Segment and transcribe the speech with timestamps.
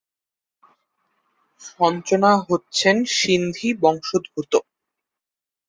[1.69, 4.53] সঞ্জনা হচ্ছেন সিন্ধি বংশোদ্ভূত।